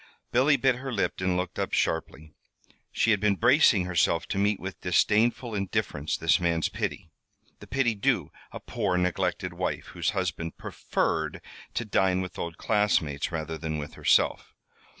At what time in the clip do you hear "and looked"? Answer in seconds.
1.21-1.59